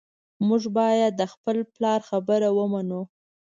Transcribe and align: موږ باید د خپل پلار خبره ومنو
موږ 0.47 0.63
باید 0.77 1.11
د 1.17 1.21
خپل 1.33 1.57
پلار 1.73 1.99
خبره 2.09 2.49
ومنو 2.57 3.01